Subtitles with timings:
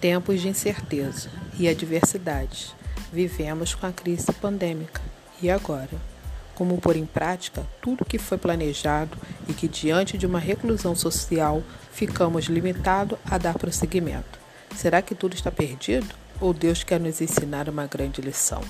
[0.00, 1.28] tempos de incerteza
[1.58, 2.74] e adversidades.
[3.12, 5.00] Vivemos com a crise pandêmica.
[5.42, 5.90] E agora?
[6.54, 9.16] Como pôr em prática tudo o que foi planejado
[9.48, 14.38] e que, diante de uma reclusão social, ficamos limitados a dar prosseguimento?
[14.74, 16.14] Será que tudo está perdido?
[16.40, 18.62] Ou Deus quer nos ensinar uma grande lição?